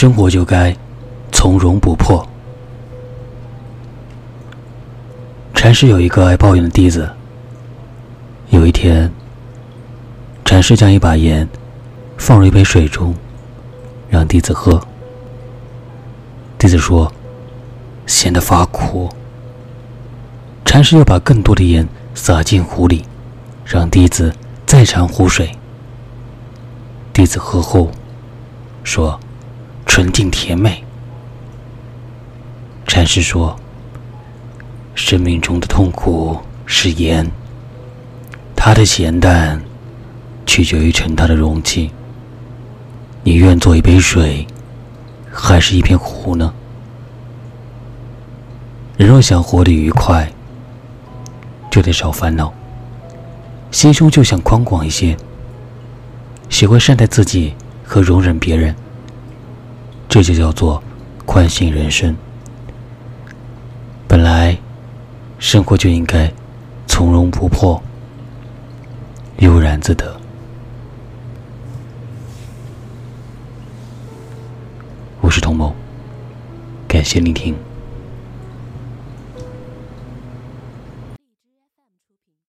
[0.00, 0.74] 生活就该
[1.30, 2.26] 从容不迫。
[5.52, 7.06] 禅师有一个爱抱怨的弟子。
[8.48, 9.12] 有一天，
[10.42, 11.46] 禅师将一把盐
[12.16, 13.14] 放入一杯水中，
[14.08, 14.82] 让弟子喝。
[16.56, 17.12] 弟子说
[18.08, 19.06] ：“咸得发苦。”
[20.64, 23.04] 禅师又把更多的盐撒进壶里，
[23.66, 25.54] 让弟子再尝壶水。
[27.12, 27.90] 弟子喝后
[28.82, 29.20] 说
[29.90, 30.84] ：“纯净甜美。”
[32.86, 33.58] 禅师说
[34.94, 37.28] ：“生命中的痛苦是盐，
[38.54, 39.60] 它的咸淡
[40.46, 41.90] 取决于盛它的容器。
[43.24, 44.46] 你愿做一杯水，
[45.28, 46.54] 还是一片湖呢？
[48.96, 50.30] 人若想活得愉快，
[51.68, 52.54] 就得少烦恼，
[53.72, 55.16] 心胸就想宽广一些。”
[56.48, 58.74] 学会善待自己和容忍别人，
[60.10, 60.82] 这就叫做
[61.24, 62.16] 宽心人生。
[64.08, 64.58] 本来
[65.38, 66.28] 生活就应该
[66.88, 67.80] 从容不迫，
[69.38, 70.20] 悠然自得。
[75.20, 75.72] 我是童某，
[76.88, 77.54] 感谢聆听。